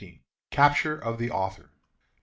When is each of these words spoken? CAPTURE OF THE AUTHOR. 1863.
CAPTURE 0.49 0.97
OF 0.97 1.19
THE 1.19 1.29
AUTHOR. 1.29 1.69
1863. 1.69 1.69